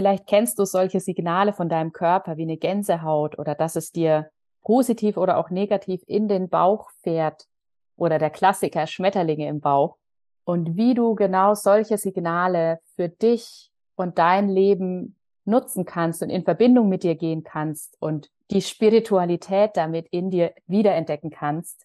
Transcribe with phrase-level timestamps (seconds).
[0.00, 4.30] Vielleicht kennst du solche Signale von deinem Körper wie eine Gänsehaut oder dass es dir
[4.62, 7.48] positiv oder auch negativ in den Bauch fährt
[7.98, 9.98] oder der Klassiker Schmetterlinge im Bauch
[10.44, 16.44] und wie du genau solche Signale für dich und dein Leben nutzen kannst und in
[16.44, 21.84] Verbindung mit dir gehen kannst und die Spiritualität damit in dir wiederentdecken kannst.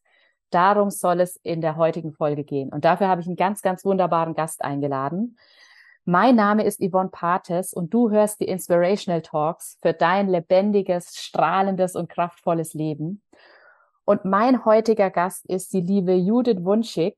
[0.51, 2.69] Darum soll es in der heutigen Folge gehen.
[2.69, 5.35] Und dafür habe ich einen ganz, ganz wunderbaren Gast eingeladen.
[6.07, 11.95] Mein Name ist Yvonne Pates und du hörst die Inspirational Talks für dein lebendiges, strahlendes
[11.95, 13.23] und kraftvolles Leben.
[14.05, 17.15] Und mein heutiger Gast ist die liebe Judith Wunschig.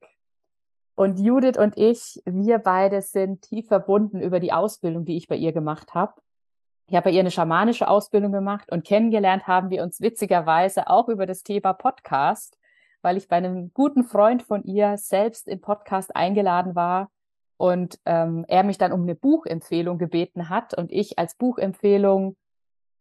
[0.95, 5.35] Und Judith und ich, wir beide sind tief verbunden über die Ausbildung, die ich bei
[5.35, 6.13] ihr gemacht habe.
[6.87, 11.09] Ich habe bei ihr eine schamanische Ausbildung gemacht und kennengelernt haben wir uns witzigerweise auch
[11.09, 12.57] über das Thema Podcast,
[13.01, 17.11] weil ich bei einem guten Freund von ihr selbst im Podcast eingeladen war
[17.57, 22.37] und ähm, er mich dann um eine Buchempfehlung gebeten hat und ich als Buchempfehlung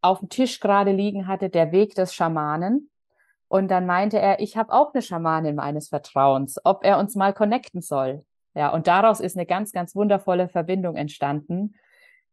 [0.00, 2.90] auf dem Tisch gerade liegen hatte, der Weg des Schamanen.
[3.48, 7.32] Und dann meinte er, ich habe auch eine Schamanin meines Vertrauens, ob er uns mal
[7.32, 8.24] connecten soll.
[8.54, 11.74] Ja, und daraus ist eine ganz, ganz wundervolle Verbindung entstanden,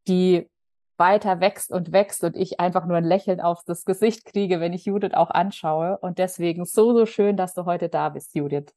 [0.08, 0.50] die
[0.98, 4.74] weiter wächst und wächst und ich einfach nur ein Lächeln auf das Gesicht kriege, wenn
[4.74, 5.98] ich Judith auch anschaue.
[5.98, 8.74] Und deswegen so, so schön, dass du heute da bist, Judith.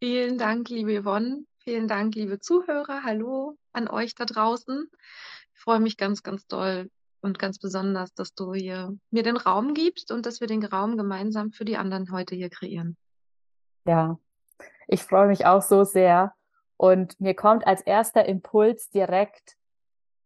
[0.00, 1.44] Vielen Dank, liebe Yvonne.
[1.64, 3.04] Vielen Dank, liebe Zuhörer.
[3.04, 4.90] Hallo an euch da draußen.
[5.54, 9.72] Ich freue mich ganz, ganz doll und ganz besonders, dass du hier mir den Raum
[9.72, 12.96] gibst und dass wir den Raum gemeinsam für die anderen heute hier kreieren.
[13.84, 14.18] Ja,
[14.88, 16.34] ich freue mich auch so sehr.
[16.76, 19.56] Und mir kommt als erster Impuls direkt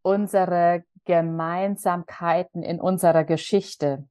[0.01, 4.09] unsere Gemeinsamkeiten in unserer Geschichte,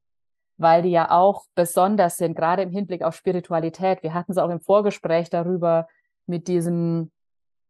[0.57, 4.03] weil die ja auch besonders sind, gerade im Hinblick auf Spiritualität.
[4.03, 5.87] Wir hatten es auch im Vorgespräch darüber
[6.27, 7.11] mit diesem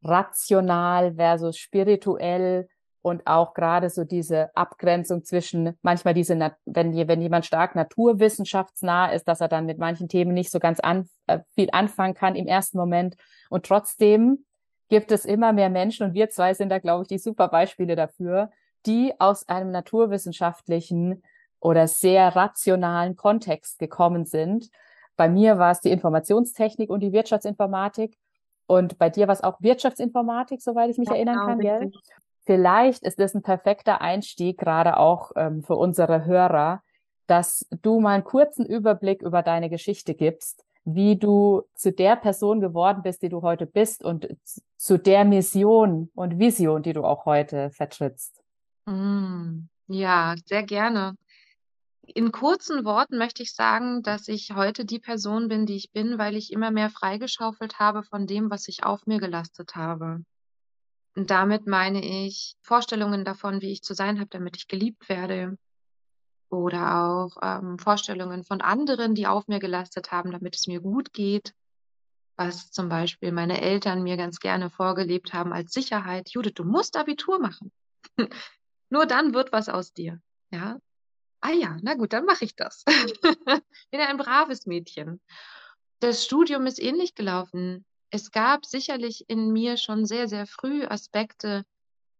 [0.05, 2.67] rational versus spirituell
[3.01, 9.27] und auch gerade so diese Abgrenzung zwischen manchmal diese, wenn, wenn jemand stark naturwissenschaftsnah ist,
[9.27, 12.47] dass er dann mit manchen Themen nicht so ganz an, äh, viel anfangen kann im
[12.47, 13.15] ersten Moment
[13.49, 14.45] und trotzdem
[14.89, 17.95] gibt es immer mehr Menschen, und wir zwei sind da, glaube ich, die super Beispiele
[17.95, 18.51] dafür,
[18.85, 21.23] die aus einem naturwissenschaftlichen
[21.59, 24.69] oder sehr rationalen Kontext gekommen sind.
[25.15, 28.17] Bei mir war es die Informationstechnik und die Wirtschaftsinformatik.
[28.67, 31.91] Und bei dir war es auch Wirtschaftsinformatik, soweit ich mich ja, erinnern genau, kann, gell?
[32.45, 36.83] Vielleicht ist das ein perfekter Einstieg, gerade auch ähm, für unsere Hörer,
[37.27, 42.61] dass du mal einen kurzen Überblick über deine Geschichte gibst, wie du zu der Person
[42.61, 44.27] geworden bist, die du heute bist und
[44.77, 48.43] zu der Mission und Vision, die du auch heute vertrittst.
[48.85, 51.15] Mm, ja, sehr gerne.
[52.07, 56.17] In kurzen Worten möchte ich sagen, dass ich heute die Person bin, die ich bin,
[56.17, 60.23] weil ich immer mehr freigeschaufelt habe von dem, was ich auf mir gelastet habe.
[61.15, 65.57] Und damit meine ich Vorstellungen davon, wie ich zu sein habe, damit ich geliebt werde,
[66.49, 71.13] oder auch ähm, Vorstellungen von anderen, die auf mir gelastet haben, damit es mir gut
[71.13, 71.53] geht.
[72.37, 76.29] Was zum Beispiel meine Eltern mir ganz gerne vorgelebt haben als Sicherheit.
[76.29, 77.71] Judith, du musst Abitur machen.
[78.89, 80.21] Nur dann wird was aus dir.
[80.51, 80.79] Ja.
[81.47, 82.83] Ah ja, na gut, dann mache ich das.
[83.91, 85.21] Bin ein braves Mädchen.
[85.99, 87.85] Das Studium ist ähnlich gelaufen.
[88.09, 91.63] Es gab sicherlich in mir schon sehr, sehr früh Aspekte,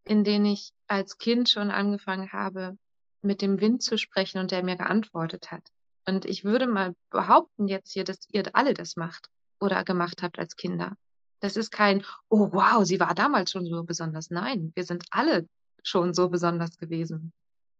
[0.03, 2.78] in denen ich als Kind schon angefangen habe,
[3.24, 5.72] mit dem Wind zu sprechen und der mir geantwortet hat.
[6.06, 10.38] Und ich würde mal behaupten jetzt hier, dass ihr alle das macht oder gemacht habt
[10.38, 10.97] als Kinder.
[11.40, 14.30] Das ist kein, oh wow, sie war damals schon so besonders.
[14.30, 15.50] Nein, wir sind alle
[15.81, 17.34] schon so besonders gewesen.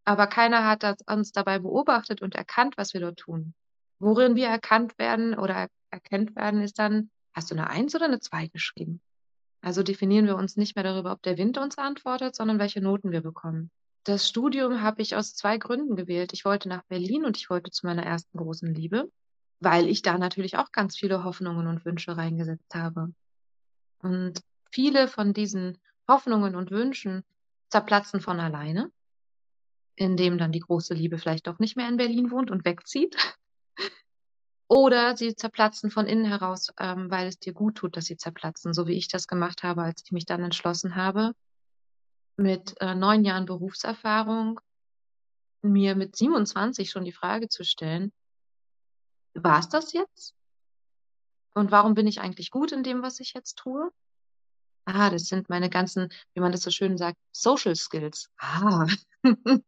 [0.06, 3.54] Aber keiner hat das, uns dabei beobachtet und erkannt, was wir dort tun.
[4.00, 8.20] Worin wir erkannt werden oder erkennt werden, ist dann, hast du eine Eins oder eine
[8.20, 9.02] Zwei geschrieben?
[9.62, 13.12] Also definieren wir uns nicht mehr darüber, ob der Wind uns antwortet, sondern welche Noten
[13.12, 13.72] wir bekommen.
[14.04, 16.34] Das Studium habe ich aus zwei Gründen gewählt.
[16.34, 19.12] Ich wollte nach Berlin und ich wollte zu meiner ersten großen Liebe,
[19.60, 23.12] weil ich da natürlich auch ganz viele Hoffnungen und Wünsche reingesetzt habe.
[23.98, 27.24] Und viele von diesen Hoffnungen und Wünschen
[27.70, 28.92] zerplatzen von alleine,
[29.96, 33.16] indem dann die große Liebe vielleicht doch nicht mehr in Berlin wohnt und wegzieht.
[34.68, 38.74] Oder sie zerplatzen von innen heraus, ähm, weil es dir gut tut, dass sie zerplatzen,
[38.74, 41.34] so wie ich das gemacht habe, als ich mich dann entschlossen habe,
[42.38, 44.59] mit äh, neun Jahren Berufserfahrung
[45.62, 48.12] mir mit 27 schon die Frage zu stellen,
[49.34, 50.36] war es das jetzt?
[51.53, 53.91] Und warum bin ich eigentlich gut in dem, was ich jetzt tue?
[54.85, 58.29] Ah, das sind meine ganzen, wie man das so schön sagt, Social Skills.
[58.37, 58.87] Ah.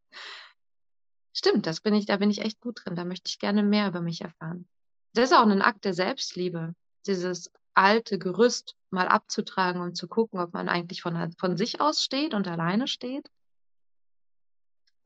[1.34, 2.96] Stimmt, das bin ich, da bin ich echt gut drin.
[2.96, 4.68] Da möchte ich gerne mehr über mich erfahren.
[5.14, 6.74] Das ist auch ein Akt der Selbstliebe.
[7.06, 12.04] Dieses alte Gerüst mal abzutragen und zu gucken, ob man eigentlich von, von sich aus
[12.04, 13.28] steht und alleine steht.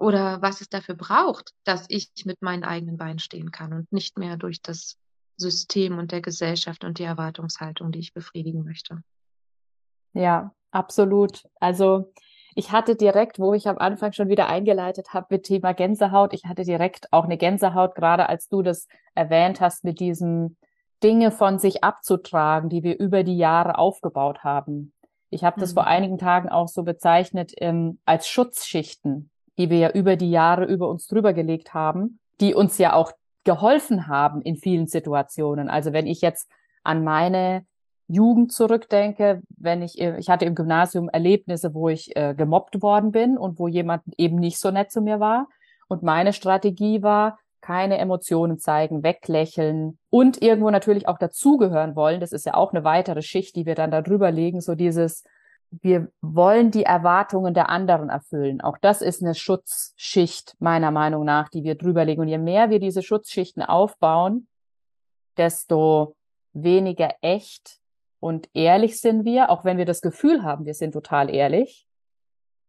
[0.01, 4.17] oder was es dafür braucht, dass ich mit meinen eigenen Beinen stehen kann und nicht
[4.17, 4.97] mehr durch das
[5.37, 9.03] System und der Gesellschaft und die Erwartungshaltung, die ich befriedigen möchte.
[10.13, 11.43] Ja, absolut.
[11.59, 12.11] Also
[12.55, 16.45] ich hatte direkt, wo ich am Anfang schon wieder eingeleitet habe mit Thema Gänsehaut, ich
[16.45, 20.57] hatte direkt auch eine Gänsehaut, gerade als du das erwähnt hast mit diesem
[21.01, 24.93] Dinge von sich abzutragen, die wir über die Jahre aufgebaut haben.
[25.29, 25.75] Ich habe das mhm.
[25.75, 30.65] vor einigen Tagen auch so bezeichnet ähm, als Schutzschichten, die wir ja über die Jahre
[30.65, 35.69] über uns drüber gelegt haben, die uns ja auch geholfen haben in vielen Situationen.
[35.69, 36.49] Also wenn ich jetzt
[36.83, 37.65] an meine
[38.11, 43.37] Jugend zurückdenke, wenn ich, ich hatte im Gymnasium Erlebnisse, wo ich äh, gemobbt worden bin
[43.37, 45.47] und wo jemand eben nicht so nett zu mir war.
[45.87, 52.19] Und meine Strategie war, keine Emotionen zeigen, weglächeln und irgendwo natürlich auch dazugehören wollen.
[52.19, 54.61] Das ist ja auch eine weitere Schicht, die wir dann darüber legen.
[54.61, 55.23] So dieses,
[55.69, 58.61] wir wollen die Erwartungen der anderen erfüllen.
[58.61, 62.21] Auch das ist eine Schutzschicht meiner Meinung nach, die wir drüberlegen.
[62.21, 64.47] Und je mehr wir diese Schutzschichten aufbauen,
[65.37, 66.15] desto
[66.53, 67.80] weniger echt
[68.21, 71.87] und ehrlich sind wir, auch wenn wir das Gefühl haben, wir sind total ehrlich.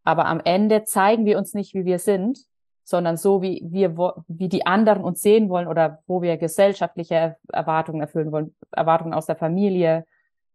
[0.02, 2.38] Aber am Ende zeigen wir uns nicht, wie wir sind,
[2.84, 3.94] sondern so, wie wir,
[4.26, 9.26] wie die anderen uns sehen wollen oder wo wir gesellschaftliche Erwartungen erfüllen wollen, Erwartungen aus
[9.26, 10.06] der Familie,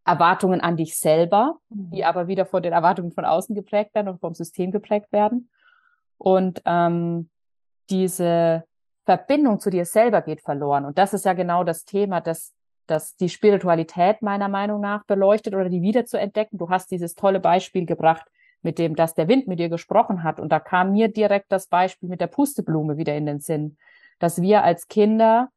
[0.04, 2.04] Erwartungen an dich selber, die mhm.
[2.04, 5.50] aber wieder von den Erwartungen von außen geprägt werden und vom System geprägt werden.
[6.18, 7.30] Und ähm,
[7.92, 8.64] diese
[9.06, 10.86] Verbindung zu dir selber geht verloren.
[10.86, 12.54] Und das ist ja genau das Thema, dass,
[12.88, 16.58] dass die Spiritualität meiner Meinung nach beleuchtet oder die wieder zu entdecken.
[16.58, 18.26] Du hast dieses tolle Beispiel gebracht
[18.62, 20.40] mit dem, dass der Wind mit dir gesprochen hat.
[20.40, 23.78] Und da kam mir direkt das Beispiel mit der Pusteblume wieder in den Sinn,
[24.20, 25.50] dass wir als Kinder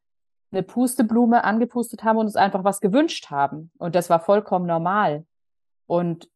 [0.51, 3.71] eine Pusteblume angepustet haben und uns einfach was gewünscht haben.
[3.77, 5.25] Und das war vollkommen normal.
[5.87, 6.29] Und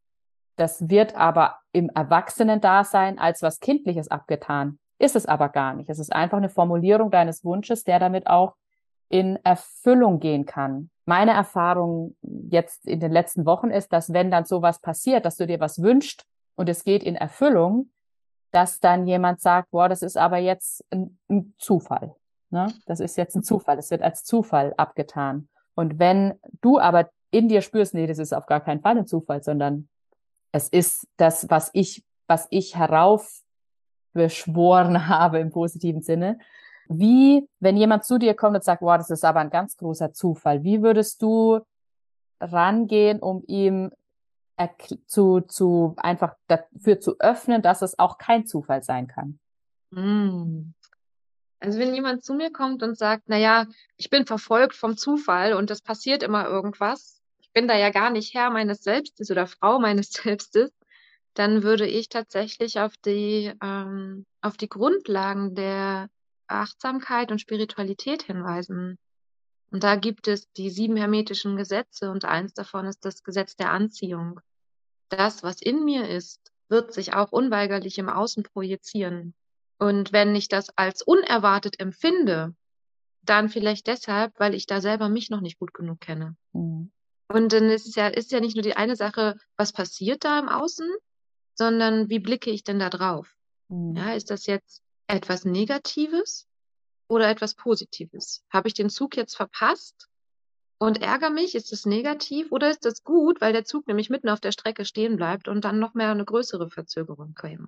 [0.56, 4.80] das wird aber im Erwachsenen-Dasein als was Kindliches abgetan.
[4.98, 5.89] Ist es aber gar nicht.
[5.89, 8.56] Es ist einfach eine Formulierung deines Wunsches, der damit auch
[9.10, 10.90] in Erfüllung gehen kann.
[11.06, 15.46] Meine Erfahrung jetzt in den letzten Wochen ist, dass wenn dann sowas passiert, dass du
[15.46, 16.25] dir was wünschst
[16.56, 17.92] und es geht in Erfüllung,
[18.52, 22.16] dass dann jemand sagt, boah, das ist aber jetzt ein, ein Zufall.
[22.50, 22.74] Ne?
[22.86, 23.78] Das ist jetzt ein Zufall.
[23.78, 25.50] Es wird als Zufall abgetan.
[25.75, 29.08] Und wenn du aber in dir spürst, nee, das ist auf gar keinen Fall ein
[29.08, 29.90] Zufall, sondern
[30.54, 36.40] es ist das, was ich, was ich heraufbeschworen habe im positiven Sinne.
[36.88, 40.14] Wie, wenn jemand zu dir kommt und sagt, wow, das ist aber ein ganz großer
[40.14, 41.62] Zufall, wie würdest du
[42.40, 43.92] rangehen, um ihm
[45.08, 49.40] zu, zu einfach dafür zu öffnen, dass es auch kein Zufall sein kann.
[49.92, 50.74] Mm.
[51.60, 53.66] Also wenn jemand zu mir kommt und sagt, na ja,
[53.98, 58.12] ich bin verfolgt vom Zufall und es passiert immer irgendwas, ich bin da ja gar
[58.12, 60.72] nicht Herr meines Selbstes oder Frau meines Selbstes,
[61.34, 66.10] dann würde ich tatsächlich auf die, ähm, auf die Grundlagen der
[66.47, 68.97] Achtsamkeit und Spiritualität hinweisen.
[69.71, 73.71] Und da gibt es die sieben hermetischen Gesetze und eins davon ist das Gesetz der
[73.71, 74.39] Anziehung.
[75.09, 79.33] Das, was in mir ist, wird sich auch unweigerlich im Außen projizieren.
[79.77, 82.56] Und wenn ich das als unerwartet empfinde,
[83.21, 86.36] dann vielleicht deshalb, weil ich da selber mich noch nicht gut genug kenne.
[86.53, 86.91] Mhm.
[87.27, 90.39] Und dann ist es ja, ist ja nicht nur die eine Sache, was passiert da
[90.39, 90.88] im Außen,
[91.56, 93.36] sondern wie blicke ich denn da drauf?
[93.68, 93.95] Mhm.
[93.95, 96.48] Ja, ist das jetzt etwas Negatives
[97.08, 98.44] oder etwas Positives?
[98.50, 100.10] Habe ich den Zug jetzt verpasst
[100.77, 101.56] und ärgere mich?
[101.56, 104.86] Ist das negativ oder ist das gut, weil der Zug nämlich mitten auf der Strecke
[104.86, 107.68] stehen bleibt und dann noch mehr eine größere Verzögerung käme?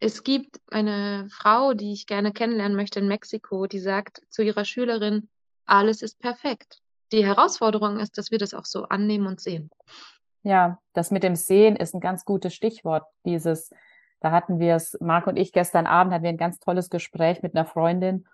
[0.00, 4.64] Es gibt eine Frau, die ich gerne kennenlernen möchte in Mexiko, die sagt zu ihrer
[4.64, 5.28] Schülerin,
[5.66, 6.80] alles ist perfekt.
[7.10, 9.70] Die Herausforderung ist, dass wir das auch so annehmen und sehen.
[10.42, 13.04] Ja, das mit dem Sehen ist ein ganz gutes Stichwort.
[13.24, 13.70] Dieses,
[14.20, 17.42] da hatten wir es, Marc und ich gestern Abend hatten wir ein ganz tolles Gespräch
[17.42, 18.26] mit einer Freundin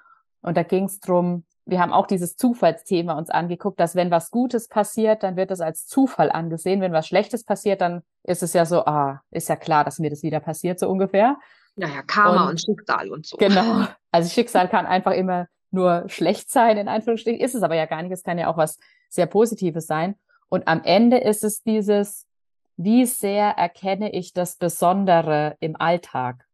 [0.44, 1.44] und da ging es drum.
[1.64, 5.62] wir haben auch dieses Zufallsthema uns angeguckt, dass wenn was Gutes passiert, dann wird es
[5.62, 6.82] als Zufall angesehen.
[6.82, 10.10] Wenn was Schlechtes passiert, dann ist es ja so, ah, ist ja klar, dass mir
[10.10, 11.38] das wieder passiert, so ungefähr.
[11.76, 13.36] Naja, Karma und, und Schicksal und so.
[13.38, 13.86] Genau.
[14.12, 17.40] Also Schicksal kann einfach immer nur schlecht sein, in Anführungsstrichen.
[17.40, 18.12] Ist es aber ja gar nicht.
[18.12, 20.14] Es kann ja auch was sehr Positives sein.
[20.48, 22.28] Und am Ende ist es dieses,
[22.76, 26.46] wie sehr erkenne ich das Besondere im Alltag?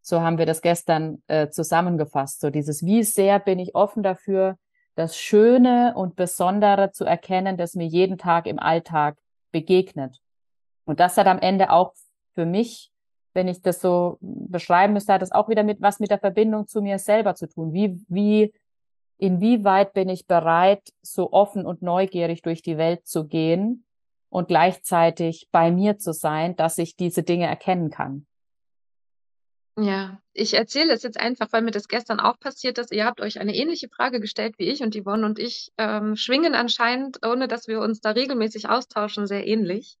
[0.00, 2.40] So haben wir das gestern äh, zusammengefasst.
[2.40, 4.56] So dieses, wie sehr bin ich offen dafür,
[4.96, 9.16] das Schöne und Besondere zu erkennen, das mir jeden Tag im Alltag
[9.52, 10.20] begegnet.
[10.84, 11.94] Und das hat am Ende auch
[12.34, 12.90] für mich,
[13.32, 16.66] wenn ich das so beschreiben müsste, hat das auch wieder mit was mit der Verbindung
[16.66, 17.72] zu mir selber zu tun.
[17.72, 18.52] Wie, wie,
[19.16, 23.84] inwieweit bin ich bereit, so offen und neugierig durch die Welt zu gehen
[24.32, 28.26] und gleichzeitig bei mir zu sein, dass ich diese Dinge erkennen kann.
[29.78, 32.92] Ja, ich erzähle das jetzt einfach, weil mir das gestern auch passiert ist.
[32.92, 36.54] Ihr habt euch eine ähnliche Frage gestellt wie ich und Yvonne und ich ähm, schwingen
[36.54, 39.98] anscheinend, ohne dass wir uns da regelmäßig austauschen, sehr ähnlich.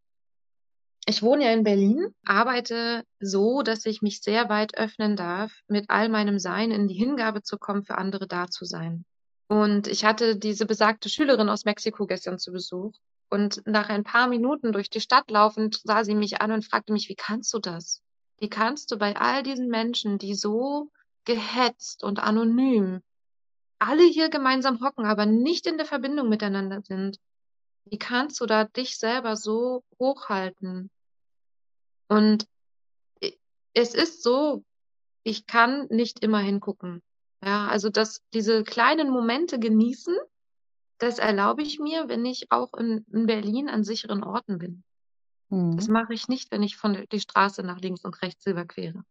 [1.06, 5.90] Ich wohne ja in Berlin, arbeite so, dass ich mich sehr weit öffnen darf, mit
[5.90, 9.04] all meinem Sein in die Hingabe zu kommen, für andere da zu sein.
[9.48, 12.92] Und ich hatte diese besagte Schülerin aus Mexiko gestern zu Besuch.
[13.32, 16.92] Und nach ein paar Minuten durch die Stadt laufend sah sie mich an und fragte
[16.92, 18.02] mich, wie kannst du das?
[18.36, 20.90] Wie kannst du bei all diesen Menschen, die so
[21.24, 23.00] gehetzt und anonym
[23.78, 27.18] alle hier gemeinsam hocken, aber nicht in der Verbindung miteinander sind,
[27.86, 30.90] wie kannst du da dich selber so hochhalten?
[32.08, 32.46] Und
[33.72, 34.62] es ist so,
[35.22, 37.02] ich kann nicht immer hingucken.
[37.42, 40.14] Ja, also dass diese kleinen Momente genießen,
[41.02, 44.84] das erlaube ich mir, wenn ich auch in, in Berlin an sicheren Orten bin.
[45.48, 45.76] Mhm.
[45.76, 49.02] Das mache ich nicht, wenn ich von der, die Straße nach links und rechts überquere.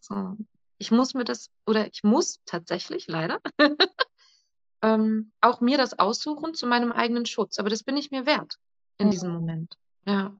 [0.00, 0.36] So.
[0.78, 3.40] Ich muss mir das, oder ich muss tatsächlich, leider,
[4.82, 7.58] ähm, auch mir das aussuchen zu meinem eigenen Schutz.
[7.58, 8.56] Aber das bin ich mir wert
[8.98, 9.10] in mhm.
[9.10, 9.76] diesem Moment.
[10.06, 10.36] Ja.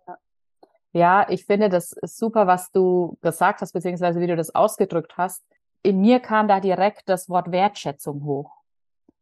[0.92, 5.16] Ja, ich finde das ist super, was du gesagt hast, beziehungsweise wie du das ausgedrückt
[5.16, 5.44] hast.
[5.82, 8.63] In mir kam da direkt das Wort Wertschätzung hoch.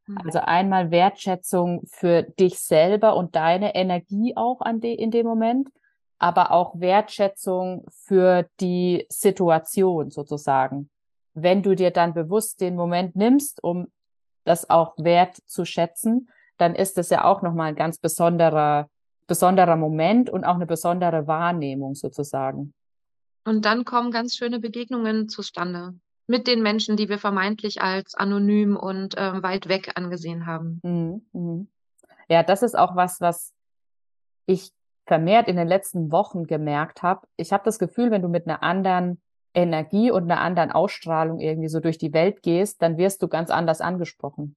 [0.07, 0.19] Mhm.
[0.25, 5.69] Also einmal Wertschätzung für dich selber und deine Energie auch an de in dem Moment
[6.23, 10.89] aber auch Wertschätzung für die Situation sozusagen.
[11.35, 13.89] Wenn du dir dann bewusst den Moment nimmst, um
[14.45, 18.89] das auch wert zu schätzen, dann ist es ja auch nochmal ein ganz besonderer,
[19.27, 22.73] besonderer Moment und auch eine besondere Wahrnehmung sozusagen.
[23.45, 28.77] Und dann kommen ganz schöne Begegnungen zustande mit den Menschen, die wir vermeintlich als anonym
[28.77, 30.81] und äh, weit weg angesehen haben.
[30.83, 31.69] Mhm, mhm.
[32.29, 33.53] Ja, das ist auch was, was
[34.47, 34.73] ich
[35.07, 38.63] vermehrt in den letzten Wochen gemerkt habe, ich habe das Gefühl, wenn du mit einer
[38.63, 39.21] anderen
[39.55, 43.51] Energie und einer anderen Ausstrahlung irgendwie so durch die Welt gehst, dann wirst du ganz
[43.51, 44.57] anders angesprochen.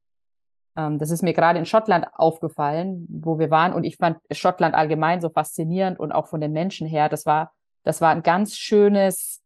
[0.78, 4.76] Ähm, das ist mir gerade in Schottland aufgefallen, wo wir waren und ich fand Schottland
[4.76, 7.10] allgemein so faszinierend und auch von den Menschen her.
[7.10, 7.52] Das war,
[7.84, 9.42] das war ein ganz schönes,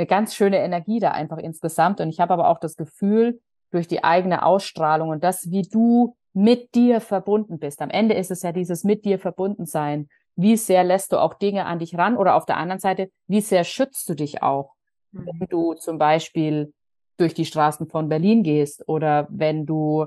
[0.00, 2.00] eine ganz schöne Energie da einfach insgesamt.
[2.00, 3.40] Und ich habe aber auch das Gefühl,
[3.70, 7.80] durch die eigene Ausstrahlung und das, wie du mit dir verbunden bist.
[7.82, 11.34] Am Ende ist es ja dieses mit dir verbunden sein wie sehr lässt du auch
[11.34, 14.74] Dinge an dich ran oder auf der anderen Seite, wie sehr schützt du dich auch,
[15.12, 15.26] mhm.
[15.26, 16.72] wenn du zum Beispiel
[17.16, 20.06] durch die Straßen von Berlin gehst oder wenn du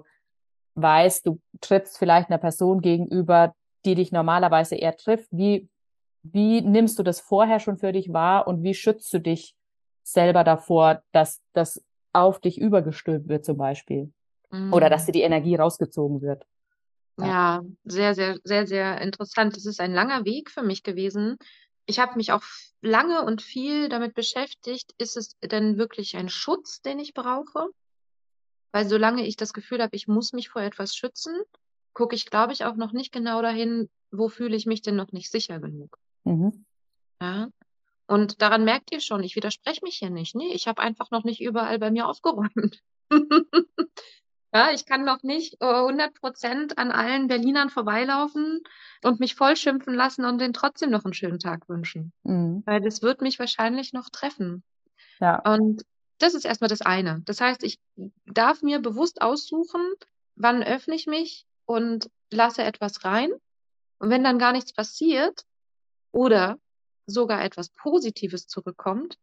[0.76, 3.54] weißt, du trittst vielleicht einer Person gegenüber,
[3.86, 5.70] die dich normalerweise eher trifft, wie,
[6.24, 9.56] wie nimmst du das vorher schon für dich wahr und wie schützt du dich
[10.04, 14.14] selber davor, dass das auf dich übergestülpt wird zum Beispiel
[14.52, 14.74] mhm.
[14.74, 16.46] oder dass dir die Energie rausgezogen wird?
[17.20, 19.56] Ja, sehr, sehr, sehr, sehr interessant.
[19.56, 21.38] Das ist ein langer Weg für mich gewesen.
[21.86, 22.42] Ich habe mich auch
[22.82, 27.70] lange und viel damit beschäftigt, ist es denn wirklich ein Schutz, den ich brauche?
[28.72, 31.36] Weil solange ich das Gefühl habe, ich muss mich vor etwas schützen,
[31.94, 35.12] gucke ich, glaube ich, auch noch nicht genau dahin, wo fühle ich mich denn noch
[35.12, 35.98] nicht sicher genug.
[36.24, 36.66] Mhm.
[37.22, 37.50] Ja.
[38.06, 40.36] Und daran merkt ihr schon, ich widerspreche mich hier nicht.
[40.36, 42.82] Nee, ich habe einfach noch nicht überall bei mir aufgeräumt.
[44.56, 48.62] Ja, ich kann noch nicht äh, 100 Prozent an allen Berlinern vorbeilaufen
[49.04, 52.14] und mich voll schimpfen lassen und denen trotzdem noch einen schönen Tag wünschen.
[52.22, 52.62] Mhm.
[52.66, 54.64] Weil das wird mich wahrscheinlich noch treffen.
[55.20, 55.40] Ja.
[55.40, 55.84] Und
[56.20, 57.22] das ist erstmal das eine.
[57.26, 57.80] Das heißt, ich
[58.26, 59.82] darf mir bewusst aussuchen,
[60.36, 63.32] wann öffne ich mich und lasse etwas rein.
[63.98, 65.46] Und wenn dann gar nichts passiert
[66.12, 66.60] oder
[67.06, 69.18] sogar etwas Positives zurückkommt,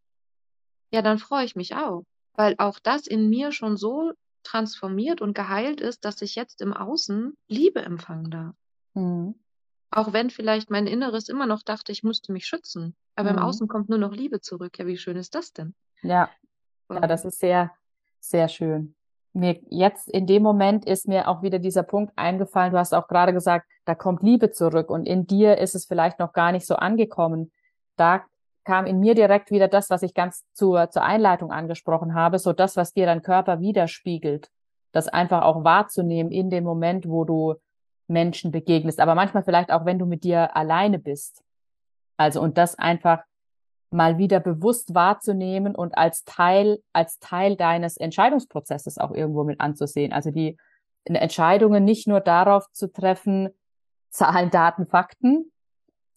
[0.92, 2.04] ja, dann freue ich mich auch.
[2.34, 6.72] Weil auch das in mir schon so transformiert und geheilt ist, dass ich jetzt im
[6.72, 8.54] Außen Liebe empfangen darf.
[8.94, 9.34] Mhm.
[9.90, 12.94] Auch wenn vielleicht mein Inneres immer noch dachte, ich müsste mich schützen.
[13.16, 13.38] Aber mhm.
[13.38, 14.78] im Außen kommt nur noch Liebe zurück.
[14.78, 15.74] Ja, wie schön ist das denn?
[16.02, 16.30] Ja.
[16.88, 17.72] Ja, das ist sehr,
[18.18, 18.94] sehr schön.
[19.32, 22.72] Mir jetzt in dem Moment ist mir auch wieder dieser Punkt eingefallen.
[22.72, 26.18] Du hast auch gerade gesagt, da kommt Liebe zurück und in dir ist es vielleicht
[26.18, 27.52] noch gar nicht so angekommen.
[28.00, 28.24] Da
[28.64, 32.52] kam in mir direkt wieder das, was ich ganz zur, zur Einleitung angesprochen habe, so
[32.52, 34.50] das, was dir dein Körper widerspiegelt,
[34.92, 37.56] das einfach auch wahrzunehmen in dem Moment, wo du
[38.08, 41.42] Menschen begegnest, aber manchmal vielleicht auch, wenn du mit dir alleine bist.
[42.16, 43.22] Also und das einfach
[43.90, 50.12] mal wieder bewusst wahrzunehmen und als Teil, als Teil deines Entscheidungsprozesses auch irgendwo mit anzusehen.
[50.12, 50.56] Also die
[51.04, 53.50] Entscheidungen nicht nur darauf zu treffen,
[54.10, 55.50] Zahlen, Daten, Fakten,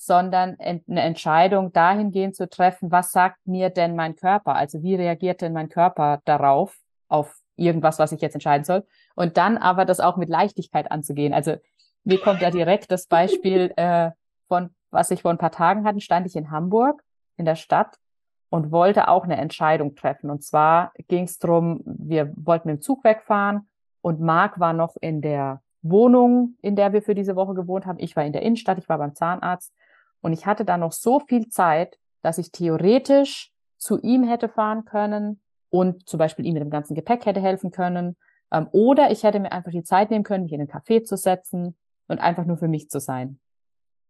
[0.06, 4.56] sondern eine Entscheidung dahingehend zu treffen, was sagt mir denn mein Körper?
[4.56, 8.86] Also wie reagiert denn mein Körper darauf, auf irgendwas, was ich jetzt entscheiden soll?
[9.16, 11.34] Und dann aber das auch mit Leichtigkeit anzugehen.
[11.34, 11.56] Also
[12.04, 14.12] mir kommt da direkt das Beispiel äh,
[14.48, 17.04] von, was ich vor ein paar Tagen hatte, stand ich in Hamburg,
[17.38, 17.98] in der Stadt
[18.50, 20.30] und wollte auch eine Entscheidung treffen.
[20.30, 23.68] Und zwar ging es darum, wir wollten mit dem Zug wegfahren
[24.02, 28.00] und Marc war noch in der Wohnung, in der wir für diese Woche gewohnt haben.
[28.00, 29.74] Ich war in der Innenstadt, ich war beim Zahnarzt
[30.24, 34.86] und ich hatte da noch so viel Zeit, dass ich theoretisch zu ihm hätte fahren
[34.86, 38.15] können und zum Beispiel ihm mit dem ganzen Gepäck hätte helfen können.
[38.51, 41.18] Ähm, oder ich hätte mir einfach die Zeit nehmen können, mich in den Café zu
[41.18, 41.75] setzen
[42.08, 43.39] und einfach nur für mich zu sein.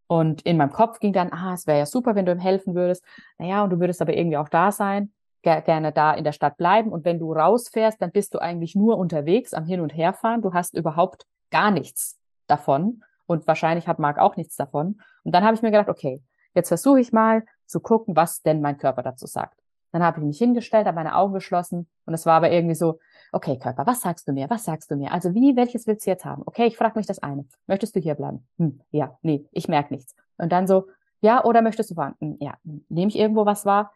[0.06, 2.76] Und in meinem Kopf ging dann, ah, es wäre ja super, wenn du ihm helfen
[2.76, 3.04] würdest.
[3.40, 6.58] Naja, und du würdest aber irgendwie auch da sein, ger gerne da in der Stadt
[6.58, 6.92] bleiben.
[6.92, 10.44] Und wenn du rausfährst, dann bist du eigentlich nur unterwegs am Hin- und Herfahren.
[10.44, 13.02] Du hast überhaupt gar nichts davon.
[13.26, 15.02] Und wahrscheinlich hat Marc auch nichts davon.
[15.24, 16.22] Und dann habe ich mir gedacht, okay,
[16.54, 19.60] jetzt versuche ich mal zu gucken, was denn mein Körper dazu sagt.
[19.92, 23.00] Dann habe ich mich hingestellt, habe meine Augen geschlossen und es war aber irgendwie so,
[23.32, 24.50] okay, Körper, was sagst du mir?
[24.50, 25.12] Was sagst du mir?
[25.12, 26.42] Also wie, welches willst du jetzt haben?
[26.48, 27.46] Okay, ich frage mich das eine.
[27.68, 28.48] Möchtest du hier bleiben?
[28.58, 30.16] Hm, ja, nee, ich merke nichts.
[30.38, 30.88] Und dann so,
[31.22, 32.16] ja, oder möchtest du fahren?
[32.20, 32.56] Hm, ja,
[32.90, 33.94] nehme ich irgendwo was wahr?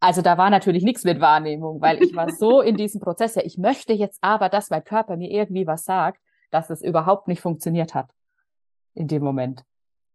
[0.00, 3.42] Also da war natürlich nichts mit Wahrnehmung, weil ich war so in diesem Prozess, ja,
[3.42, 6.20] ich möchte jetzt aber, dass mein Körper mir irgendwie was sagt,
[6.50, 8.10] dass es überhaupt nicht funktioniert hat
[8.98, 9.62] in dem Moment.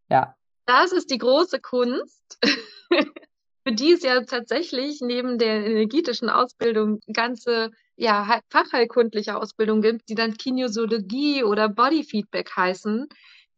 [0.10, 0.36] Ja.
[0.66, 2.40] Das ist die große Kunst.
[3.66, 10.16] für die es ja tatsächlich neben der energetischen Ausbildung ganze ja, fachheilkundliche Ausbildung gibt, die
[10.16, 13.08] dann Kinesiologie oder Bodyfeedback heißen.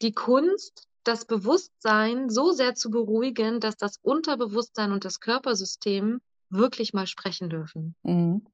[0.01, 6.94] Die Kunst, das Bewusstsein so sehr zu beruhigen, dass das Unterbewusstsein und das Körpersystem wirklich
[6.94, 7.96] mal sprechen dürfen.
[8.03, 8.46] Mhm.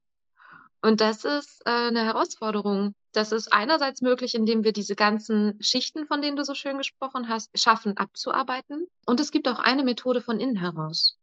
[0.81, 2.95] Und das ist äh, eine Herausforderung.
[3.11, 7.27] Das ist einerseits möglich, indem wir diese ganzen Schichten, von denen du so schön gesprochen
[7.27, 8.87] hast, schaffen abzuarbeiten.
[9.05, 11.17] Und es gibt auch eine Methode von innen heraus.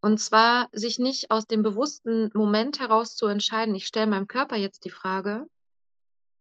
[0.00, 4.56] Und zwar sich nicht aus dem bewussten Moment heraus zu entscheiden, ich stelle meinem Körper
[4.56, 5.46] jetzt die Frage,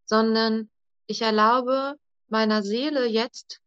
[0.06, 0.70] sondern
[1.08, 1.96] ich erlaube
[2.28, 3.60] meiner Seele jetzt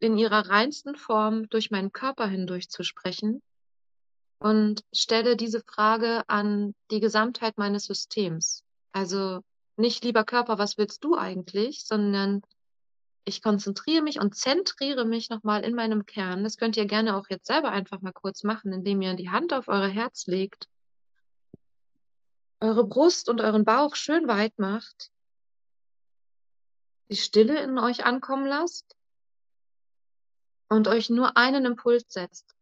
[0.00, 3.42] in ihrer reinsten Form durch meinen Körper hindurch zu sprechen
[4.38, 8.64] und stelle diese Frage an die Gesamtheit meines Systems.
[8.92, 9.40] Also
[9.76, 12.42] nicht lieber Körper, was willst du eigentlich, sondern
[13.24, 16.44] ich konzentriere mich und zentriere mich nochmal in meinem Kern.
[16.44, 19.52] Das könnt ihr gerne auch jetzt selber einfach mal kurz machen, indem ihr die Hand
[19.52, 20.68] auf euer Herz legt,
[22.60, 25.10] eure Brust und euren Bauch schön weit macht,
[27.10, 28.96] die Stille in euch ankommen lasst
[30.68, 32.54] und euch nur einen Impuls setzt.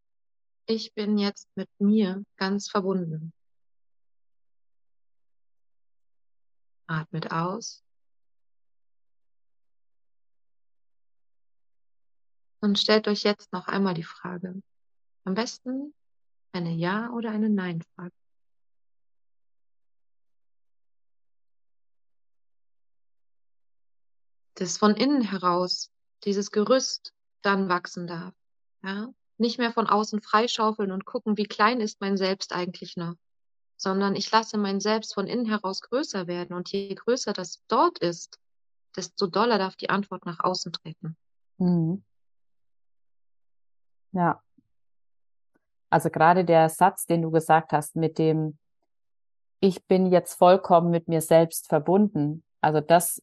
[0.67, 3.33] Ich bin jetzt mit mir ganz verbunden.
[6.93, 7.83] Atmet aus.
[12.61, 14.63] Und stellt euch jetzt noch einmal die Frage.
[15.25, 15.93] Am besten
[16.53, 18.13] eine Ja- oder eine Nein-Frage.
[24.55, 25.91] Dass von innen heraus
[26.25, 28.35] dieses Gerüst dann wachsen darf.
[28.85, 29.13] Ja?
[29.39, 33.17] Nicht mehr von außen freischaufeln und gucken, wie klein ist mein Selbst eigentlich noch,
[33.83, 36.55] sondern ich lasse mein Selbst von innen heraus größer werden.
[36.55, 38.39] Und je größer das dort ist,
[38.97, 41.17] desto doller darf die Antwort nach außen treten.
[41.59, 42.05] Mhm.
[44.13, 44.41] Ja.
[45.91, 48.57] Also gerade der Satz, den du gesagt hast mit dem,
[49.61, 52.45] ich bin jetzt vollkommen mit mir selbst verbunden.
[52.61, 53.23] Also das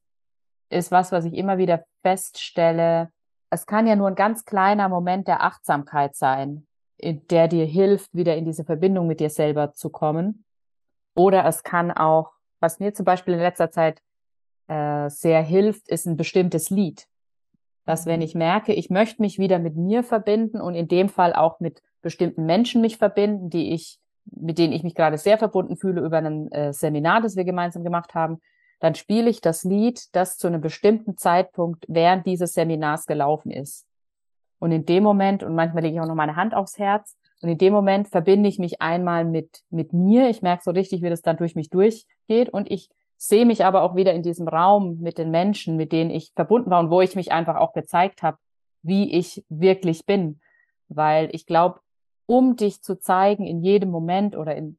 [0.69, 3.12] ist was, was ich immer wieder feststelle.
[3.50, 6.67] Es kann ja nur ein ganz kleiner Moment der Achtsamkeit sein,
[6.98, 10.45] in der dir hilft, wieder in diese Verbindung mit dir selber zu kommen.
[11.19, 14.01] Oder es kann auch, was mir zum Beispiel in letzter Zeit
[14.67, 17.08] äh, sehr hilft, ist ein bestimmtes Lied
[17.89, 21.34] dass wenn ich merke, ich möchte mich wieder mit mir verbinden und in dem Fall
[21.34, 25.75] auch mit bestimmten Menschen mich verbinden, die ich, mit denen ich mich gerade sehr verbunden
[25.75, 28.41] fühle über ein äh, Seminar, das wir gemeinsam gemacht haben,
[28.79, 33.88] dann spiele ich das Lied, das zu einem bestimmten Zeitpunkt während dieses Seminars gelaufen ist.
[34.60, 37.49] Und in dem Moment, und manchmal lege ich auch noch meine Hand aufs Herz, und
[37.49, 40.30] in dem Moment verbinde ich mich einmal mit, mit mir.
[40.30, 42.49] Ich merke so richtig, wie das dann durch mich durchgeht.
[42.49, 46.10] Und ich sehe mich aber auch wieder in diesem Raum mit den Menschen, mit denen
[46.10, 48.38] ich verbunden war und wo ich mich einfach auch gezeigt habe,
[48.82, 50.41] wie ich wirklich bin.
[50.89, 51.80] Weil ich glaube,
[52.25, 54.78] um dich zu zeigen in jedem Moment oder in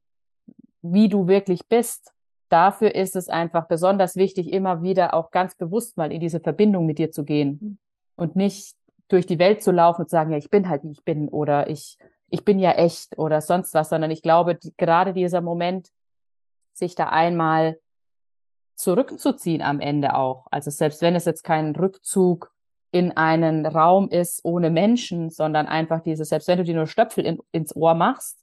[0.83, 2.13] wie du wirklich bist,
[2.49, 6.87] dafür ist es einfach besonders wichtig, immer wieder auch ganz bewusst mal in diese Verbindung
[6.87, 7.79] mit dir zu gehen
[8.17, 8.77] und nicht
[9.09, 11.29] durch die Welt zu laufen und zu sagen, ja, ich bin halt wie ich bin
[11.29, 11.99] oder ich,
[12.31, 15.91] ich bin ja echt oder sonst was, sondern ich glaube, die, gerade dieser Moment,
[16.73, 17.79] sich da einmal
[18.77, 20.47] zurückzuziehen am Ende auch.
[20.51, 22.53] Also selbst wenn es jetzt kein Rückzug
[22.93, 27.27] in einen Raum ist ohne Menschen, sondern einfach diese, selbst wenn du dir nur Stöpsel
[27.27, 28.39] in, ins Ohr machst,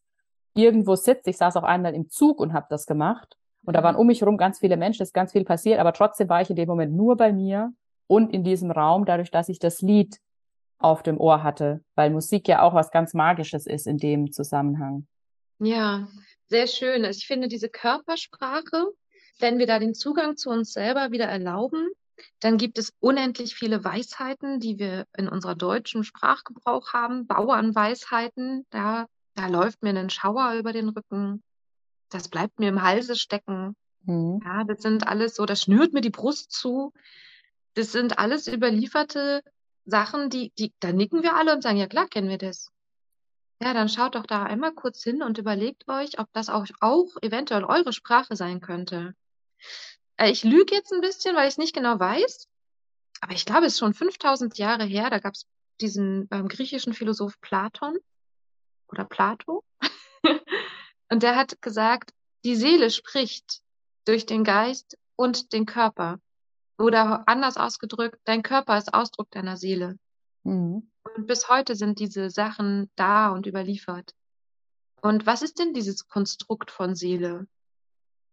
[0.54, 3.96] irgendwo sitzt, ich saß auch einmal im Zug und habe das gemacht und da waren
[3.96, 6.50] um mich herum ganz viele Menschen, es ist ganz viel passiert, aber trotzdem war ich
[6.50, 7.74] in dem Moment nur bei mir
[8.08, 10.20] und in diesem Raum, dadurch, dass ich das Lied
[10.80, 15.08] auf dem Ohr hatte, weil Musik ja auch was ganz Magisches ist in dem Zusammenhang.
[15.60, 16.08] Ja,
[16.48, 17.04] sehr schön.
[17.04, 18.92] Also ich finde diese Körpersprache,
[19.40, 21.90] wenn wir da den Zugang zu uns selber wieder erlauben,
[22.40, 27.28] dann gibt es unendlich viele Weisheiten, die wir in unserer deutschen Sprachgebrauch haben.
[27.28, 31.44] Bauernweisheiten, da, da läuft mir ein Schauer über den Rücken.
[32.10, 33.76] Das bleibt mir im Halse stecken.
[34.04, 34.42] Mhm.
[34.44, 36.94] Ja, das sind alles so, das schnürt mir die Brust zu.
[37.76, 39.44] Das sind alles überlieferte
[39.88, 42.72] Sachen, die, die, da nicken wir alle und sagen, ja klar, kennen wir das.
[43.62, 47.08] Ja, dann schaut doch da einmal kurz hin und überlegt euch, ob das auch, auch
[47.22, 49.16] eventuell eure Sprache sein könnte.
[50.18, 52.48] Äh, ich lüge jetzt ein bisschen, weil ich es nicht genau weiß,
[53.22, 55.48] aber ich glaube, es ist schon 5000 Jahre her, da gab es
[55.80, 57.98] diesen ähm, griechischen Philosoph Platon
[58.90, 59.64] oder Plato.
[61.10, 62.12] und der hat gesagt,
[62.44, 63.62] die Seele spricht
[64.06, 66.20] durch den Geist und den Körper.
[66.78, 69.98] Oder anders ausgedrückt, dein Körper ist Ausdruck deiner Seele.
[70.44, 70.90] Mhm.
[71.16, 74.14] Und bis heute sind diese Sachen da und überliefert.
[75.02, 77.48] Und was ist denn dieses Konstrukt von Seele?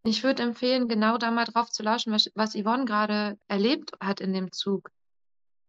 [0.03, 4.21] Ich würde empfehlen, genau da mal drauf zu lauschen, was, was Yvonne gerade erlebt hat
[4.21, 4.91] in dem Zug.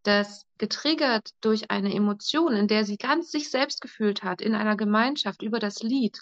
[0.03, 4.75] Das getriggert durch eine Emotion, in der sie ganz sich selbst gefühlt hat, in einer
[4.75, 6.21] Gemeinschaft über das Lied,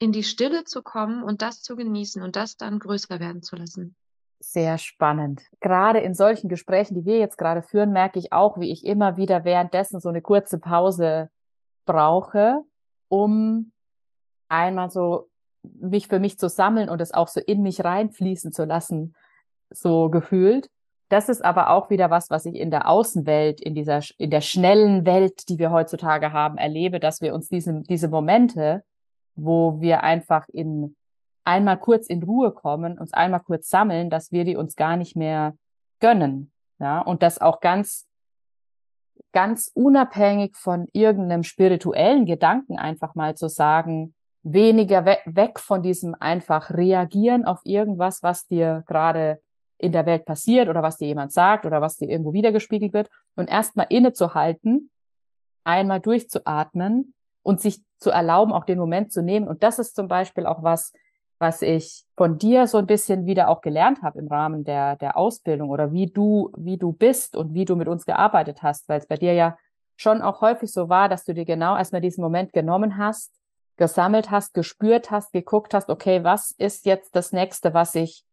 [0.00, 3.56] in die Stille zu kommen und das zu genießen und das dann größer werden zu
[3.56, 3.96] lassen.
[4.40, 5.42] Sehr spannend.
[5.60, 9.16] Gerade in solchen Gesprächen, die wir jetzt gerade führen, merke ich auch, wie ich immer
[9.16, 11.28] wieder währenddessen so eine kurze Pause
[11.84, 12.62] brauche,
[13.08, 13.72] um
[14.48, 15.28] einmal so
[15.62, 19.14] mich für mich zu sammeln und es auch so in mich reinfließen zu lassen,
[19.70, 20.70] so gefühlt.
[21.08, 24.42] Das ist aber auch wieder was, was ich in der Außenwelt, in dieser, in der
[24.42, 28.84] schnellen Welt, die wir heutzutage haben, erlebe, dass wir uns diese, diese Momente,
[29.34, 30.96] wo wir einfach in
[31.48, 35.16] einmal kurz in Ruhe kommen, uns einmal kurz sammeln, dass wir die uns gar nicht
[35.16, 35.56] mehr
[35.98, 36.52] gönnen.
[36.78, 38.06] Ja, und das auch ganz,
[39.32, 46.14] ganz unabhängig von irgendeinem spirituellen Gedanken einfach mal zu sagen, weniger we weg von diesem
[46.20, 49.40] einfach reagieren auf irgendwas, was dir gerade
[49.78, 53.08] in der Welt passiert oder was dir jemand sagt oder was dir irgendwo wiedergespiegelt wird
[53.36, 54.90] und erstmal innezuhalten,
[55.64, 59.48] einmal durchzuatmen und sich zu erlauben, auch den Moment zu nehmen.
[59.48, 60.92] Und das ist zum Beispiel auch was,
[61.38, 65.16] was ich von dir so ein bisschen wieder auch gelernt habe im Rahmen der, der
[65.16, 68.98] Ausbildung oder wie du, wie du bist und wie du mit uns gearbeitet hast, weil
[68.98, 69.56] es bei dir ja
[69.96, 73.32] schon auch häufig so war, dass du dir genau erstmal diesen Moment genommen hast,
[73.76, 78.24] gesammelt hast, gespürt hast, geguckt hast, okay, was ist jetzt das nächste, was ich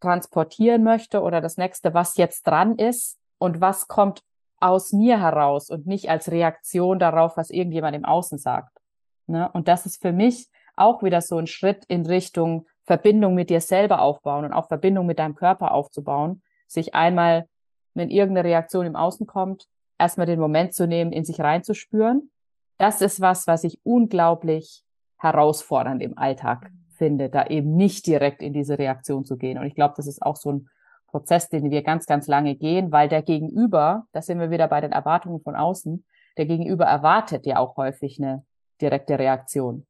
[0.00, 4.22] transportieren möchte oder das nächste, was jetzt dran ist und was kommt
[4.60, 8.78] aus mir heraus und nicht als Reaktion darauf, was irgendjemand im Außen sagt.
[9.26, 9.50] Ne?
[9.52, 13.60] Und das ist für mich auch wieder so ein Schritt in Richtung Verbindung mit dir
[13.60, 17.46] selber aufbauen und auch Verbindung mit deinem Körper aufzubauen, sich einmal,
[17.94, 22.30] wenn irgendeine Reaktion im Außen kommt, erstmal den Moment zu nehmen, in sich reinzuspüren.
[22.78, 24.82] Das ist was, was ich unglaublich
[25.18, 29.58] herausfordernd im Alltag finde, da eben nicht direkt in diese Reaktion zu gehen.
[29.58, 30.68] Und ich glaube, das ist auch so ein
[31.06, 34.80] Prozess, den wir ganz, ganz lange gehen, weil der Gegenüber, da sind wir wieder bei
[34.80, 36.04] den Erwartungen von außen,
[36.36, 38.44] der Gegenüber erwartet ja auch häufig eine
[38.80, 39.86] direkte Reaktion.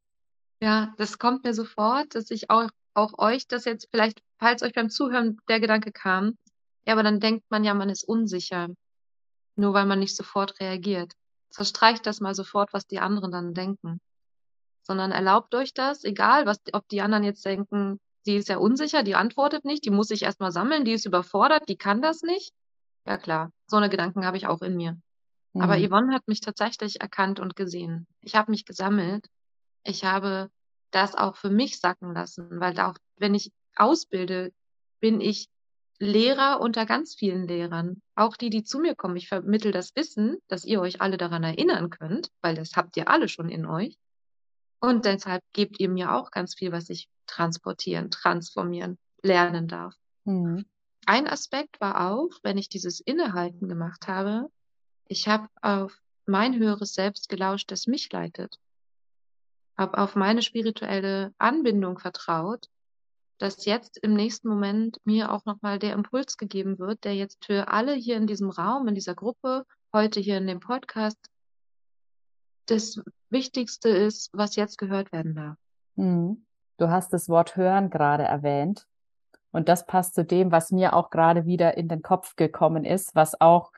[0.62, 4.72] Ja, das kommt mir sofort, dass ich auch, auch euch das jetzt vielleicht, falls euch
[4.72, 6.38] beim Zuhören der Gedanke kam,
[6.87, 8.68] ja, aber dann denkt man ja, man ist unsicher,
[9.57, 11.14] nur weil man nicht sofort reagiert.
[11.51, 14.01] Verstreicht das mal sofort, was die anderen dann denken.
[14.85, 19.03] Sondern erlaubt euch das, egal, was, ob die anderen jetzt denken, die ist ja unsicher,
[19.03, 22.53] die antwortet nicht, die muss sich erstmal sammeln, die ist überfordert, die kann das nicht.
[23.05, 24.96] Ja klar, so eine Gedanken habe ich auch in mir.
[25.55, 25.62] Mhm.
[25.62, 28.07] Aber Yvonne hat mich tatsächlich erkannt und gesehen.
[28.20, 29.27] Ich habe mich gesammelt
[29.85, 30.51] ich habe
[30.90, 34.53] das auch für mich sacken lassen, weil auch wenn ich ausbilde,
[35.01, 35.49] bin ich
[35.99, 38.03] Lehrer unter ganz vielen Lehrern.
[38.16, 39.16] Auch die, die zu mir kommen.
[39.16, 43.09] Ich vermittel das Wissen, dass ihr euch alle daran erinnern könnt, weil das habt ihr
[43.09, 43.97] alle schon in euch.
[44.81, 49.95] Und deshalb gebt ihr mir auch ganz viel, was ich transportieren, transformieren, lernen darf.
[50.25, 50.66] Mhm.
[51.07, 54.49] Ein Aspekt war auch, wenn ich dieses Innehalten gemacht habe,
[55.07, 58.59] ich habe auf mein höheres Selbst gelauscht, das mich leitet
[59.77, 62.69] habe auf meine spirituelle Anbindung vertraut,
[63.39, 67.69] dass jetzt im nächsten Moment mir auch nochmal der Impuls gegeben wird, der jetzt für
[67.69, 71.19] alle hier in diesem Raum, in dieser Gruppe, heute hier in dem Podcast,
[72.67, 75.57] das Wichtigste ist, was jetzt gehört werden darf.
[75.97, 76.45] Hm.
[76.79, 78.87] Du hast das Wort hören gerade erwähnt.
[79.51, 83.15] Und das passt zu dem, was mir auch gerade wieder in den Kopf gekommen ist,
[83.15, 83.73] was auch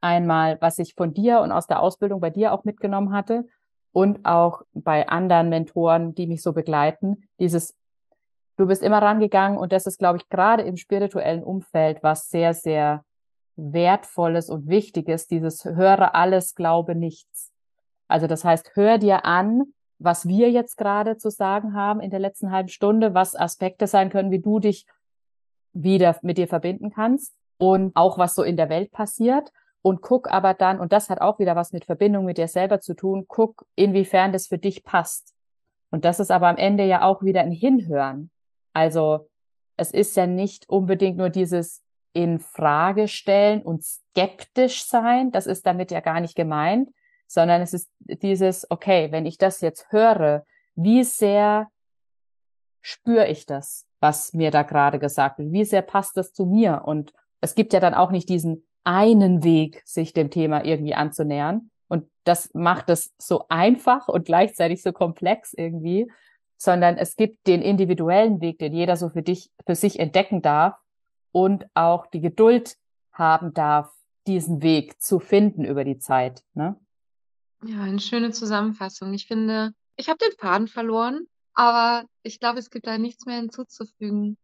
[0.00, 3.46] einmal, was ich von dir und aus der Ausbildung bei dir auch mitgenommen hatte
[3.92, 7.76] und auch bei anderen Mentoren, die mich so begleiten, dieses,
[8.56, 12.54] du bist immer rangegangen und das ist, glaube ich, gerade im spirituellen Umfeld was sehr,
[12.54, 13.04] sehr
[13.56, 17.52] wertvolles und wichtiges, dieses höre alles, glaube nichts.
[18.08, 22.20] Also das heißt, hör dir an, was wir jetzt gerade zu sagen haben in der
[22.20, 24.86] letzten halben Stunde, was Aspekte sein können, wie du dich
[25.72, 30.30] wieder mit dir verbinden kannst und auch was so in der Welt passiert und guck
[30.30, 33.24] aber dann, und das hat auch wieder was mit Verbindung mit dir selber zu tun,
[33.28, 35.34] guck, inwiefern das für dich passt.
[35.90, 38.30] Und das ist aber am Ende ja auch wieder ein Hinhören.
[38.72, 39.28] Also
[39.76, 45.66] es ist ja nicht unbedingt nur dieses in Frage stellen und skeptisch sein, das ist
[45.66, 46.90] damit ja gar nicht gemeint,
[47.26, 51.68] sondern es ist dieses, okay, wenn ich das jetzt höre, wie sehr
[52.80, 55.52] spüre ich das, was mir da gerade gesagt wird?
[55.52, 56.82] Wie sehr passt das zu mir?
[56.84, 61.70] Und es gibt ja dann auch nicht diesen einen Weg, sich dem Thema irgendwie anzunähern.
[61.88, 66.10] Und das macht es so einfach und gleichzeitig so komplex irgendwie,
[66.56, 70.76] sondern es gibt den individuellen Weg, den jeder so für dich, für sich entdecken darf
[71.32, 72.76] und auch die Geduld
[73.12, 73.90] haben darf,
[74.26, 76.42] diesen Weg zu finden über die Zeit.
[76.54, 76.78] Ne?
[77.64, 79.12] Ja, eine schöne Zusammenfassung.
[79.14, 83.36] Ich finde, ich habe den Faden verloren, aber ich glaube, es gibt da nichts mehr
[83.36, 84.36] hinzuzufügen.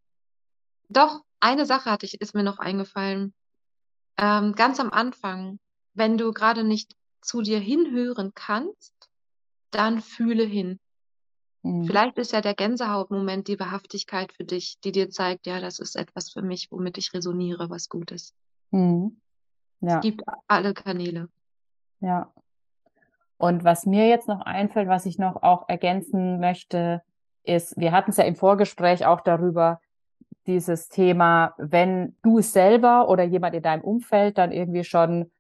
[0.89, 3.35] Doch, eine Sache hatte ich, ist mir noch eingefallen.
[4.19, 5.59] Ähm, ganz am Anfang,
[5.95, 9.11] wenn du gerade nicht zu dir hinhören kannst,
[9.71, 10.79] dann fühle hin.
[11.63, 11.85] Mhm.
[11.85, 15.97] Vielleicht ist ja der Gänsehautmoment die Wahrhaftigkeit für dich, die dir zeigt, ja, das ist
[15.97, 18.35] etwas für mich, womit ich resoniere, was Gutes.
[18.71, 19.21] Mhm.
[19.81, 19.97] Ja.
[19.97, 21.29] Es gibt alle Kanäle.
[22.01, 22.33] Ja.
[23.39, 27.03] Und was mir jetzt noch einfällt, was ich noch auch ergänzen möchte,
[27.43, 29.81] ist, wir hatten es ja im Vorgespräch auch darüber,
[30.47, 35.31] dieses Thema, wenn du selber oder jemand in deinem Umfeld dann irgendwie schon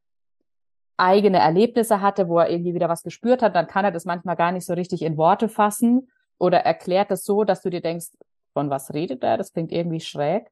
[0.96, 4.36] eigene Erlebnisse hatte, wo er irgendwie wieder was gespürt hat, dann kann er das manchmal
[4.36, 8.08] gar nicht so richtig in Worte fassen oder erklärt das so, dass du dir denkst,
[8.52, 9.36] von was redet er?
[9.36, 10.50] Das klingt irgendwie schräg.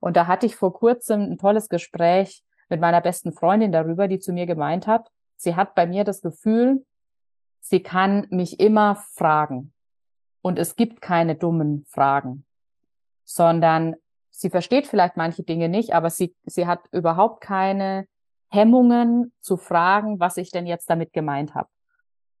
[0.00, 4.18] Und da hatte ich vor kurzem ein tolles Gespräch mit meiner besten Freundin darüber, die
[4.18, 6.84] zu mir gemeint hat, sie hat bei mir das Gefühl,
[7.60, 9.72] sie kann mich immer fragen.
[10.40, 12.44] Und es gibt keine dummen Fragen
[13.34, 13.96] sondern
[14.30, 18.06] sie versteht vielleicht manche Dinge nicht, aber sie, sie hat überhaupt keine
[18.50, 21.68] Hemmungen zu fragen, was ich denn jetzt damit gemeint habe.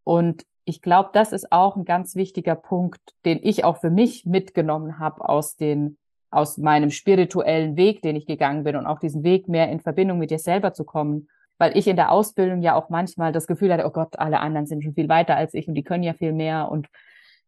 [0.04, 4.26] Und ich glaube, das ist auch ein ganz wichtiger Punkt, den ich auch für mich
[4.26, 5.98] mitgenommen habe aus den
[6.30, 10.18] aus meinem spirituellen Weg, den ich gegangen bin und auch diesen Weg mehr in Verbindung
[10.18, 11.28] mit dir selber zu kommen,
[11.58, 14.66] weil ich in der Ausbildung ja auch manchmal das Gefühl hatte, oh Gott, alle anderen
[14.66, 16.88] sind schon viel weiter als ich und die können ja viel mehr und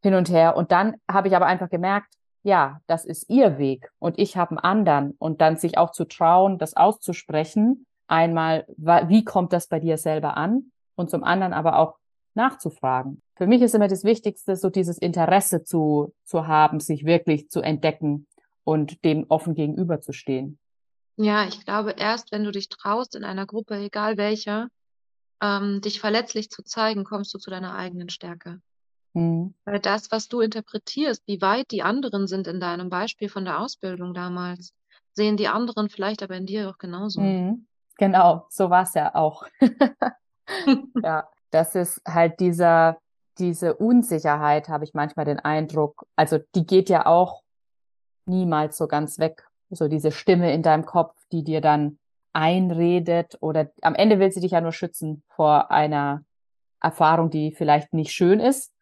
[0.03, 0.55] hin und her.
[0.55, 2.13] Und dann habe ich aber einfach gemerkt,
[2.45, 6.05] ja, das ist ihr Weg und ich habe einen anderen und dann sich auch zu
[6.05, 7.87] trauen, das auszusprechen.
[8.07, 10.71] Einmal, wie kommt das bei dir selber an?
[10.95, 11.97] Und zum anderen aber auch
[12.35, 13.23] nachzufragen.
[13.35, 17.63] Für mich ist immer das Wichtigste, so dieses Interesse zu, zu haben, sich wirklich zu
[17.63, 18.27] entdecken
[18.63, 20.59] und dem offen gegenüberzustehen.
[21.17, 24.69] Ja, ich glaube, erst wenn du dich traust, in einer Gruppe, egal welcher,
[25.41, 28.61] ähm, dich verletzlich zu zeigen, kommst du zu deiner eigenen Stärke.
[29.15, 29.55] Mhm.
[29.65, 33.61] Weil das, was du interpretierst, wie weit die anderen sind in deinem Beispiel von der
[33.61, 34.75] Ausbildung damals,
[35.13, 37.21] sehen die anderen vielleicht aber in dir auch genauso.
[37.21, 37.67] Mhm.
[37.97, 39.45] Genau, so war es ja auch.
[41.03, 42.99] ja, das ist halt dieser,
[43.39, 46.07] diese Unsicherheit, habe ich manchmal den Eindruck.
[46.17, 47.43] Also die geht ja auch
[48.27, 49.47] niemals so ganz weg.
[49.71, 51.99] So diese Stimme in deinem Kopf, die dir dann
[52.33, 56.25] einredet oder am Ende will sie dich ja nur schützen vor einer
[56.81, 58.74] Erfahrung, die vielleicht nicht schön ist.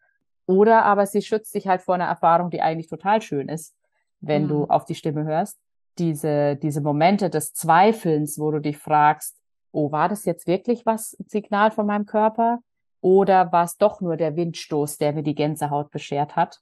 [0.46, 3.74] Oder aber sie schützt dich halt vor einer Erfahrung, die eigentlich total schön ist,
[4.20, 4.48] wenn mhm.
[4.48, 5.58] du auf die Stimme hörst.
[5.98, 9.36] Diese, diese Momente des Zweifelns, wo du dich fragst,
[9.72, 12.60] oh, war das jetzt wirklich was, Signal von meinem Körper?
[13.00, 16.60] Oder war es doch nur der Windstoß, der mir die Gänsehaut beschert hat?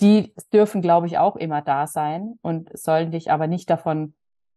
[0.00, 4.14] Die dürfen, glaube ich, auch immer da sein und sollen dich aber nicht davon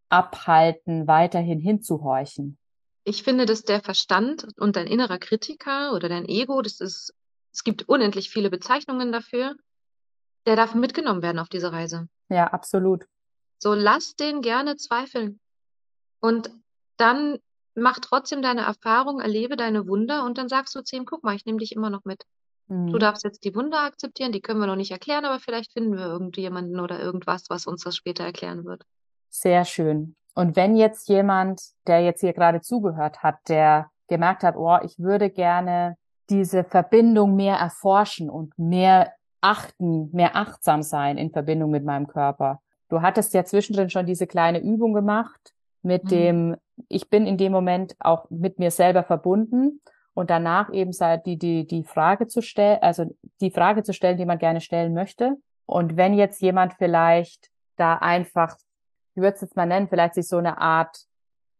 [0.09, 2.57] abhalten, weiterhin hinzuhorchen.
[3.03, 7.13] Ich finde, dass der Verstand und dein innerer Kritiker oder dein Ego, das ist
[7.57, 9.55] es gibt unendlich viele Bezeichnungen dafür.
[10.45, 12.07] Der darf mitgenommen werden auf diese Reise.
[12.29, 13.07] Ja, absolut.
[13.57, 15.39] So lass den gerne zweifeln.
[16.19, 16.51] Und
[16.97, 17.39] dann
[17.73, 21.35] mach trotzdem deine Erfahrung, erlebe deine Wunder und dann sagst du zu ihm, guck mal,
[21.35, 22.25] ich nehme dich immer noch mit.
[22.67, 22.91] Mhm.
[22.91, 25.97] Du darfst jetzt die Wunder akzeptieren, die können wir noch nicht erklären, aber vielleicht finden
[25.97, 28.83] wir irgendjemanden oder irgendwas, was uns das später erklären wird.
[29.29, 30.15] Sehr schön.
[30.35, 34.99] Und wenn jetzt jemand, der jetzt hier gerade zugehört hat, der gemerkt hat, oh, ich
[34.99, 35.97] würde gerne
[36.29, 42.61] diese Verbindung mehr erforschen und mehr achten, mehr achtsam sein in Verbindung mit meinem Körper.
[42.89, 46.09] Du hattest ja zwischendrin schon diese kleine Übung gemacht mit mhm.
[46.09, 46.55] dem,
[46.89, 49.81] ich bin in dem Moment auch mit mir selber verbunden
[50.13, 50.91] und danach eben
[51.25, 53.05] die, die, die Frage zu stellen, also
[53.39, 55.37] die Frage zu stellen, die man gerne stellen möchte.
[55.65, 58.57] Und wenn jetzt jemand vielleicht da einfach,
[59.15, 60.97] ich würde es jetzt mal nennen, vielleicht sich so eine Art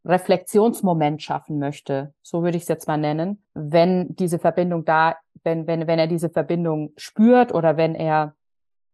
[0.08, 5.18] Reflexionsmoment schaffen möchte, so würde ich es jetzt mal nennen, wenn diese Verbindung da
[5.48, 8.36] wenn, wenn, wenn er diese Verbindung spürt oder wenn er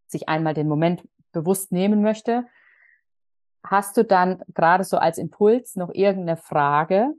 [0.08, 2.46] sich einmal den Moment bewusst nehmen möchte,
[3.66, 7.14] hast du dann gerade so als Impuls noch irgendeine Frage,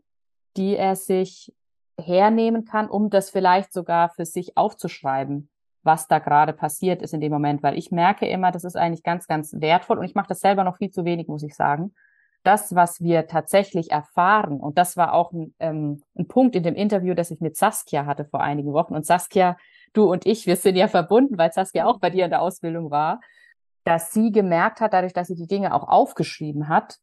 [0.57, 1.53] die er sich
[1.99, 5.49] hernehmen kann, um das vielleicht sogar für sich aufzuschreiben,
[5.83, 9.03] was da gerade passiert ist in dem Moment, weil ich merke immer, das ist eigentlich
[9.03, 11.95] ganz, ganz wertvoll und ich mache das selber noch viel zu wenig, muss ich sagen.
[12.45, 16.75] Das, was wir tatsächlich erfahren, und das war auch ein, ähm, ein Punkt in dem
[16.75, 18.95] Interview, das ich mit Saskia hatte vor einigen Wochen.
[18.95, 19.57] Und Saskia,
[19.95, 22.91] du und ich, wir sind ja verbunden, weil Saskia auch bei dir in der Ausbildung
[22.91, 23.21] war,
[23.85, 26.99] dass sie gemerkt hat, dadurch, dass sie die Dinge auch aufgeschrieben hat,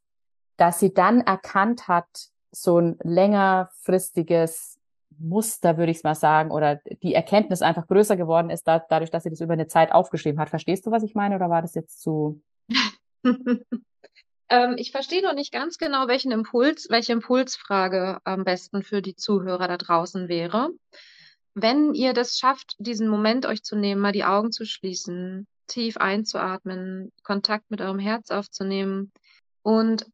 [0.56, 2.06] dass sie dann erkannt hat,
[2.52, 4.78] so ein längerfristiges
[5.18, 9.22] Muster, würde ich mal sagen, oder die Erkenntnis einfach größer geworden ist, da, dadurch, dass
[9.22, 10.50] sie das über eine Zeit aufgeschrieben hat.
[10.50, 12.40] Verstehst du, was ich meine, oder war das jetzt zu?
[14.52, 19.16] ähm, ich verstehe noch nicht ganz genau, welchen Impuls, welche Impulsfrage am besten für die
[19.16, 20.70] Zuhörer da draußen wäre.
[21.54, 25.96] Wenn ihr das schafft, diesen Moment euch zu nehmen, mal die Augen zu schließen, tief
[25.96, 29.10] einzuatmen, Kontakt mit eurem Herz aufzunehmen
[29.62, 30.04] und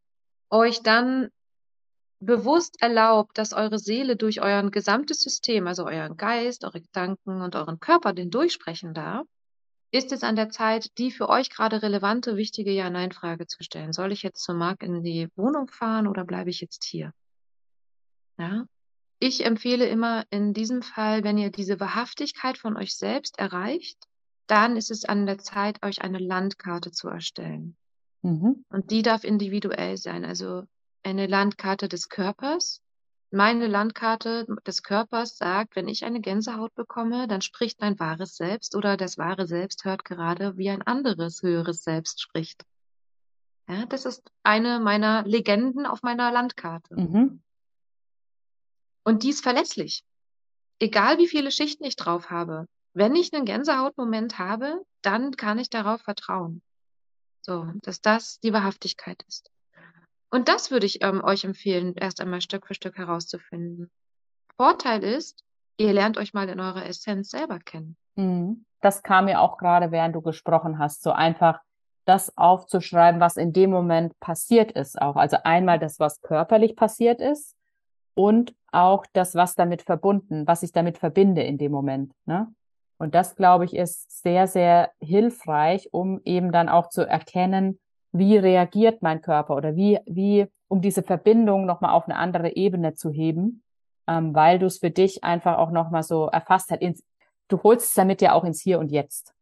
[0.50, 1.30] euch dann
[2.20, 7.56] bewusst erlaubt, dass eure Seele durch euer gesamtes System, also euren Geist, eure Gedanken und
[7.56, 9.26] euren Körper den durchsprechen darf,
[9.90, 13.92] ist es an der Zeit, die für euch gerade relevante, wichtige Ja-Nein-Frage zu stellen.
[13.92, 17.12] Soll ich jetzt zur Mark in die Wohnung fahren oder bleibe ich jetzt hier?
[18.38, 18.66] Ja?
[19.18, 23.98] Ich empfehle immer in diesem Fall, wenn ihr diese Wahrhaftigkeit von euch selbst erreicht,
[24.46, 27.76] dann ist es an der Zeit, euch eine Landkarte zu erstellen.
[28.22, 28.64] Mhm.
[28.70, 30.24] Und die darf individuell sein.
[30.24, 30.64] Also
[31.02, 32.80] eine Landkarte des Körpers.
[33.30, 38.74] Meine Landkarte des Körpers sagt, wenn ich eine Gänsehaut bekomme, dann spricht mein wahres Selbst
[38.74, 42.64] oder das wahre Selbst hört gerade, wie ein anderes höheres Selbst spricht.
[43.68, 46.94] Ja, das ist eine meiner Legenden auf meiner Landkarte.
[46.94, 47.42] Mhm.
[49.04, 50.04] Und die ist verlässlich.
[50.78, 52.66] Egal wie viele Schichten ich drauf habe.
[52.94, 56.62] Wenn ich einen Gänsehautmoment habe, dann kann ich darauf vertrauen.
[57.42, 59.50] So, dass das die Wahrhaftigkeit ist.
[60.30, 63.90] Und das würde ich ähm, euch empfehlen, erst einmal Stück für Stück herauszufinden.
[64.56, 65.44] Vorteil ist,
[65.78, 67.96] ihr lernt euch mal in eurer Essenz selber kennen.
[68.16, 68.64] Mhm.
[68.80, 71.60] Das kam mir auch gerade, während du gesprochen hast, so einfach
[72.04, 75.16] das aufzuschreiben, was in dem Moment passiert ist auch.
[75.16, 77.54] Also einmal das, was körperlich passiert ist
[78.14, 82.12] und auch das, was damit verbunden, was ich damit verbinde in dem Moment.
[82.24, 82.52] Ne?
[82.98, 87.78] Und das, glaube ich, ist sehr, sehr hilfreich, um eben dann auch zu erkennen,
[88.12, 92.94] wie reagiert mein Körper oder wie, wie, um diese Verbindung nochmal auf eine andere Ebene
[92.94, 93.62] zu heben,
[94.06, 96.80] ähm, weil du es für dich einfach auch nochmal so erfasst hast.
[96.80, 97.04] Ins,
[97.48, 99.34] du holst es damit ja auch ins Hier und Jetzt.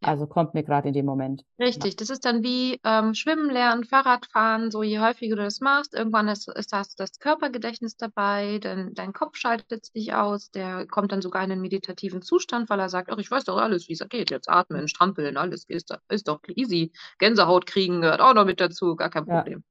[0.00, 1.44] Also kommt mir gerade in dem Moment.
[1.58, 5.92] Richtig, das ist dann wie ähm, Schwimmen lernen, Fahrradfahren, so je häufiger du das machst,
[5.92, 11.10] irgendwann ist, ist das, das Körpergedächtnis dabei, denn dein Kopf schaltet sich aus, der kommt
[11.10, 13.94] dann sogar in einen meditativen Zustand, weil er sagt, ach, ich weiß doch alles, wie
[13.94, 16.92] es geht, jetzt atmen, strampeln, alles ist, ist doch easy.
[17.18, 19.64] Gänsehaut kriegen gehört auch noch mit dazu, gar kein Problem.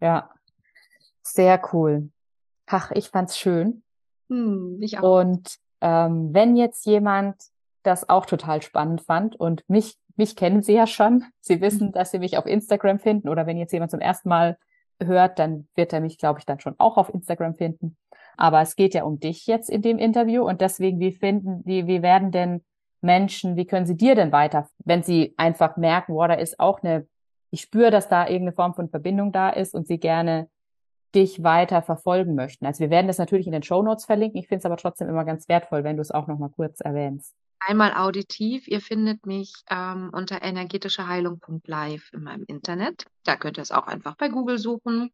[0.00, 0.30] Ja, ja.
[1.22, 2.10] sehr cool.
[2.66, 3.84] Ach, ich fand's schön.
[4.28, 5.20] Hm, ich auch.
[5.20, 7.51] Und ähm, wenn jetzt jemand
[7.82, 9.36] das auch total spannend fand.
[9.36, 11.24] Und mich, mich kennen Sie ja schon.
[11.40, 11.92] Sie wissen, mhm.
[11.92, 13.28] dass Sie mich auf Instagram finden.
[13.28, 14.58] Oder wenn jetzt jemand zum ersten Mal
[15.02, 17.96] hört, dann wird er mich, glaube ich, dann schon auch auf Instagram finden.
[18.36, 20.46] Aber es geht ja um dich jetzt in dem Interview.
[20.46, 22.62] Und deswegen, wie finden, wie, wie werden denn
[23.02, 26.82] Menschen, wie können sie dir denn weiter, wenn sie einfach merken, wow, da ist auch
[26.82, 27.06] eine,
[27.50, 30.48] ich spüre, dass da irgendeine Form von Verbindung da ist und sie gerne
[31.14, 32.66] dich weiter verfolgen möchten.
[32.66, 34.40] Also wir werden das natürlich in den Show Notes verlinken.
[34.40, 36.80] Ich finde es aber trotzdem immer ganz wertvoll, wenn du es auch noch mal kurz
[36.80, 37.34] erwähnst.
[37.60, 38.66] Einmal auditiv.
[38.66, 43.06] Ihr findet mich ähm, unter energetischeheilung.live in meinem Internet.
[43.24, 45.12] Da könnt ihr es auch einfach bei Google suchen.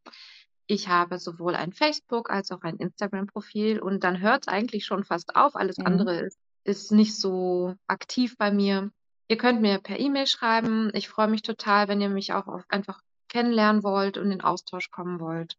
[0.66, 5.04] Ich habe sowohl ein Facebook als auch ein Instagram-Profil und dann hört es eigentlich schon
[5.04, 5.56] fast auf.
[5.56, 5.86] Alles mhm.
[5.86, 8.90] andere ist, ist nicht so aktiv bei mir.
[9.28, 10.90] Ihr könnt mir per E-Mail schreiben.
[10.94, 15.20] Ich freue mich total, wenn ihr mich auch einfach kennenlernen wollt und in Austausch kommen
[15.20, 15.56] wollt.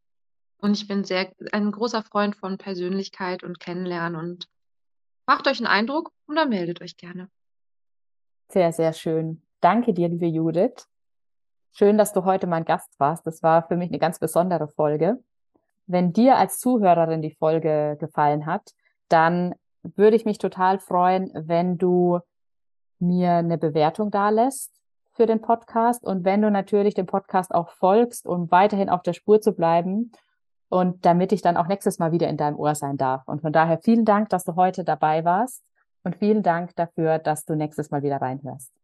[0.59, 4.49] Und ich bin sehr ein großer Freund von Persönlichkeit und Kennenlernen und
[5.29, 7.29] Macht euch einen Eindruck und dann meldet euch gerne.
[8.47, 9.43] Sehr, sehr schön.
[9.61, 10.87] Danke dir, liebe Judith.
[11.71, 13.27] Schön, dass du heute mein Gast warst.
[13.27, 15.23] Das war für mich eine ganz besondere Folge.
[15.85, 18.71] Wenn dir als Zuhörerin die Folge gefallen hat,
[19.07, 19.53] dann
[19.83, 22.21] würde ich mich total freuen, wenn du
[22.97, 24.71] mir eine Bewertung dalässt
[25.13, 29.13] für den Podcast und wenn du natürlich dem Podcast auch folgst, um weiterhin auf der
[29.13, 30.11] Spur zu bleiben
[30.69, 33.27] und damit ich dann auch nächstes Mal wieder in deinem Ohr sein darf.
[33.27, 35.63] Und von daher vielen Dank, dass du heute dabei warst
[36.03, 38.78] und vielen Dank dafür, dass du nächstes Mal wieder reinhörst.